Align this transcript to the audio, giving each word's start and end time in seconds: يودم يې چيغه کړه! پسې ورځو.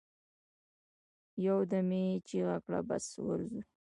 يودم 1.45 1.89
يې 1.99 2.07
چيغه 2.27 2.57
کړه! 2.65 2.79
پسې 2.87 3.19
ورځو. 3.27 3.61